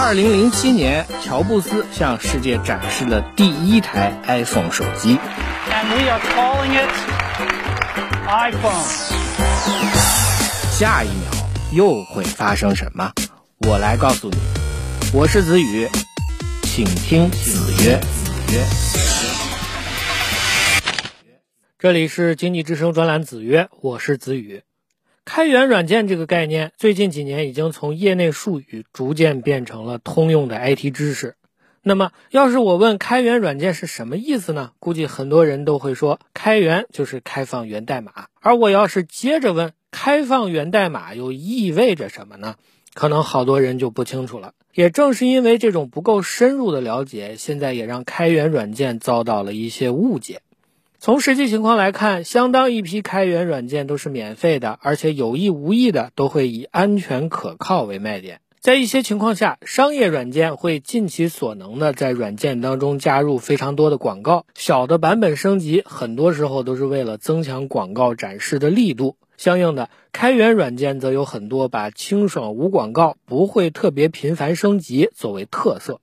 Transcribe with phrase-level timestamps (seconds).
[0.00, 5.18] 二零零七年，乔布斯向世界展示了第一台 iPhone 手机。
[5.68, 6.88] And we are calling it
[8.28, 8.84] iPhone.
[10.70, 11.32] 下一秒
[11.72, 13.12] 又会发生什么？
[13.66, 14.36] 我来告诉你。
[15.12, 15.88] 我是子宇，
[16.62, 17.98] 请听子曰。
[17.98, 18.64] 子曰。
[21.76, 24.62] 这里是经济之声专栏子曰，我是子宇。
[25.30, 31.34] 开源软件这个概念，最近几年已经从业内术语逐渐变成了通用的 IT 知识。
[31.82, 34.70] 那么，要是我问开源软件是什么意思呢？
[34.78, 38.28] 估计很多人都会说，开源就是开放源代码。
[38.40, 42.54] 而我要是接着问，开放源代码又意味着什么呢？
[42.94, 44.54] 可能好多人就不清楚了。
[44.72, 50.40] 也正是因为这种不够深入的了解，现在也让开源软件遭到了一些误解。
[51.00, 58.40] 从实际情况来看，相当一批开源软件都是免费的，而且有意无意的都会以安全可靠为卖点。
[58.60, 69.14] 在一些情况下，商业软件会尽其所能的在软件当中加入非常多的广告，小的版本升级，很多时候都是为了增强广告展示的力度。
[69.36, 76.00] 相应的，开源软件则有很多把清爽无广告、不会特别频繁升级作为特色。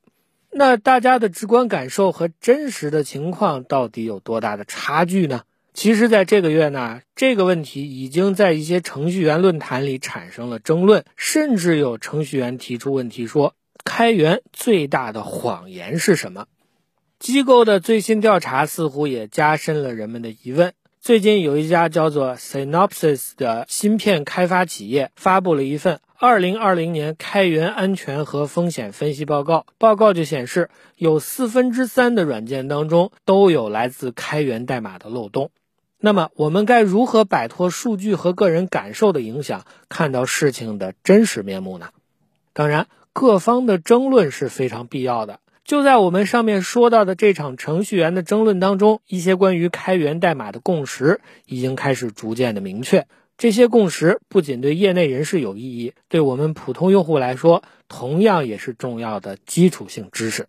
[0.58, 5.42] 那大家的直观感受和真实的情况到底有多大的差距呢？
[5.74, 13.54] 其实，在这个月呢，这个问题已经在一些程序员论坛里产生了争论，甚至有程序员提出问题说：
[13.84, 16.46] 开源最大的谎言是什么？
[17.20, 20.72] 机构的最新调查似乎也加深了人们的疑问。
[21.06, 29.68] 最近有一家叫做 Synopsys 的芯片开发企业发布了一份二零二零年开源安全和风险分析报告。
[29.78, 35.52] 报告就显示，有四分之三的软件当中都有来自开源代码的漏洞。
[36.00, 41.90] 那么，我们该如何摆脱数据和个人感受的影响，看到事情的真实面目呢？
[42.52, 45.40] 当然，各方的争论是非常必要的。
[45.66, 53.08] 就在我们上面说到的这场程序员的争论当中，一些关于开源代码的共识已经开始逐渐的明确。
[53.36, 60.48] 这些共识不仅对业内人士有意义，对我们普通用户来说，同样也是重要的基础性知识。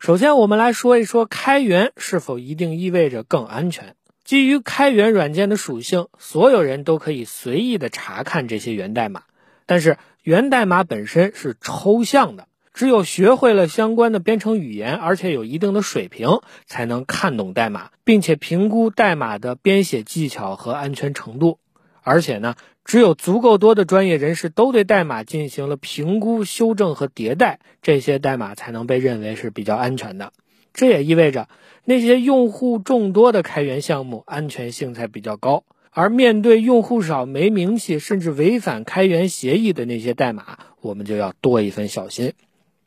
[0.00, 3.94] 首先，我们来说一说开源是否一定意味着更安全。
[4.24, 9.22] 基于开源软件的属性，所有人都可以随意的查看这些源代码，
[9.66, 12.48] 但是源代码本身是抽象的。
[12.74, 21.58] 只有学会了相关的编程语言，而且有一定的水平，才能看懂代码，并且评估代码的编写技巧和安全程度。
[22.02, 30.32] 而且呢，只有足够多的专业人士都对代码进行了评估、修正和迭代，这些代码才能被认为是比较安全的。
[30.72, 31.48] 这也意味着，
[31.84, 35.64] 那些用户众多的开源项目安全性才比较高。
[35.90, 42.32] 而面对用户少、没名气，甚至违反开源协议的那些代码，我们就要多一分小心。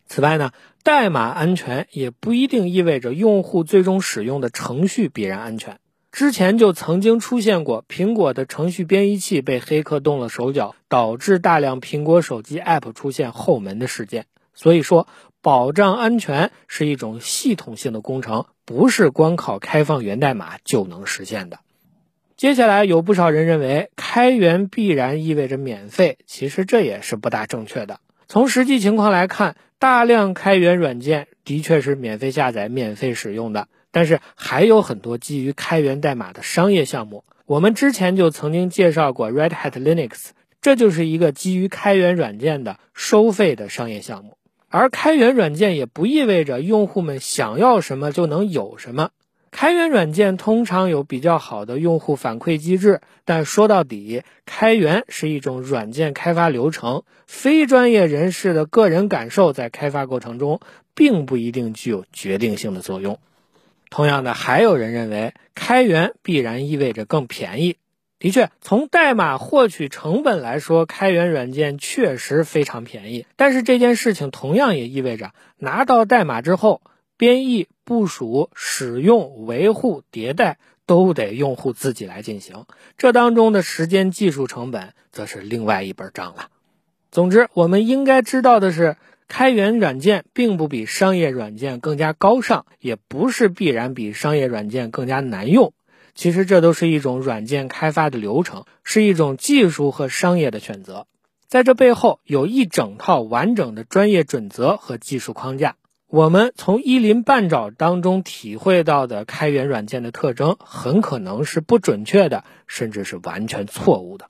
[0.08, 0.52] 此外呢，
[0.84, 5.80] 代码安全也不一定意味着用户最终使用的程序必然安全。
[6.12, 14.26] 之前就曾经出现过苹果的程序编译器被黑客动了手脚，导致大量苹果手机 App 出现后门的事件。
[14.54, 15.08] 所以说，
[15.42, 21.60] 保障安全是一种系统性的工程，不是光靠开放源代码就能实现的。
[22.38, 28.00] 接下来有不少人认为开源必然意味着免费，其实这也是不大正确的。
[28.28, 37.24] 从实际情况来看，大量开源软件的确是免费下载、免费使用的，但是还有很多基于开源代码的商业项目。
[37.46, 40.30] 我们之前就曾经介绍过 Red Hat Linux，
[40.62, 44.38] 这就是一个基于开源软件的收费的商业项目。
[44.68, 49.12] 而开源软件也不意味着用户们想要什么就能有什么。
[49.56, 60.60] 开源软件通常有比较好的用户反馈机制，但说到底，开源是一种软件开发流程，非专业人士的个人感受在开发过程中
[60.94, 63.18] 并不一定具有决定性的作用。
[63.90, 67.78] 同样的，还有人认为开源必然意味着更便宜。
[68.20, 73.26] 的确，从代码获取成本来说，开源软件确实非常便宜。
[73.38, 76.82] 但是这件事情同样也意味着，拿到代码之后，
[77.18, 82.66] 编译、部署、使用、维护、迭代都得用户自己来进行，
[82.98, 86.50] 这当中的时间、技术成本则是另外一本账了。
[87.12, 88.98] 总之，我们应该知道的是，
[89.28, 95.74] 开源软件并不比商业软件更加高尚，也不是必然比商业软件更加难用。
[96.14, 101.08] 其实这都是一种软件开发的流程，是一种技术和商业的选择。
[101.48, 105.76] 在这背后有一整套完整的专业准则和技术框架。
[106.16, 114.30] 我们从一鳞半爪当中体会到的开源软件的特征，很可能是不准确的，甚至是完全错误的。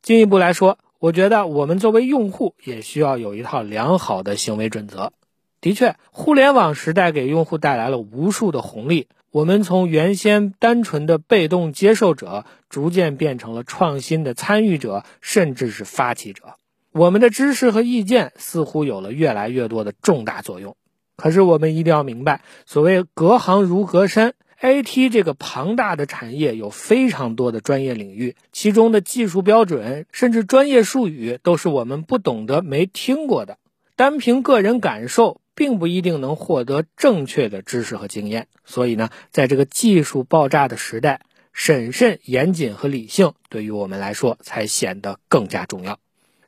[0.00, 5.12] 进一步来说，我觉得我们作为用户也需要有一套良好的行为准则。
[5.60, 9.06] 的确，互联网时代给用户带来了无数的红利。
[9.30, 16.54] 我们从原先单纯的被动接受者，逐渐变成了创新的参与者，甚至是发起者。
[16.92, 20.74] 我们的知识和意见似乎有了越来越多的重大作用。
[21.16, 24.34] 可是，我们一定要明白，所谓隔行如隔山。
[24.60, 33.58] IT 这个庞大的产业有非常多的专业领域，其中的技术标准甚至专业术语都是我们不懂得、没听过的。
[33.94, 38.46] 单凭个人感受，并不一定能获得正确的知识和经验。
[38.64, 41.20] 所以呢，在这个技术爆炸的时代，
[41.52, 45.98] 审慎、严谨和理性对于我们来说才显得更加重要。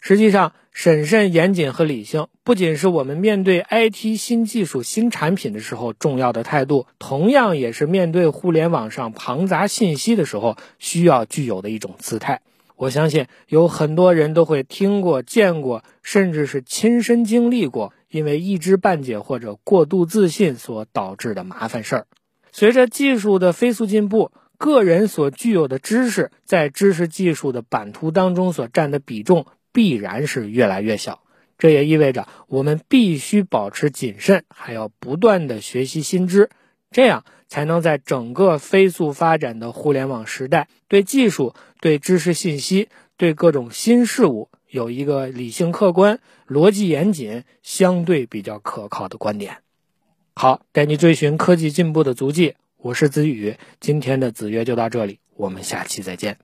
[0.00, 12.42] 实际上，审慎、严谨和理性不仅是我们面对 IT 新技术、新产品的时候重要的态度，同样也是面对互联网上庞杂信息的时候需要具有的一种姿态。
[12.76, 22.06] 我相信有很多人都会听过、见过，甚至是亲身经历过，因为一知半解或者过度自信所导致的麻烦事儿。
[22.52, 29.46] 随着技术的飞速进步，个人所具有的知识在知识技术的版图当中所占的比重。
[29.76, 31.20] 必然是越来越小，
[31.58, 36.48] 这也意味着我们必须保持谨慎，还要不断的学习新知，
[36.90, 42.88] 这样才能在整个飞速发展的互联网时代，对技术、对知识信息、
[43.18, 49.58] 对各种新事物有一个理性客观、逻辑严谨、相对比较可靠的观点。
[50.34, 56.38] 好，带你追寻科技进步的足迹，我是子宇，今天的子曰就到这里，我们下期再见。